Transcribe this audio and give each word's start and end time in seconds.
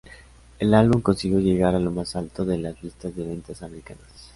El 0.57 0.73
álbum 0.73 0.99
consiguió 1.01 1.37
llegar 1.39 1.75
a 1.75 1.79
lo 1.79 1.91
más 1.91 2.15
alto 2.15 2.43
de 2.43 2.57
las 2.57 2.81
listas 2.83 3.15
de 3.15 3.23
ventas 3.23 3.61
americanas. 3.61 4.09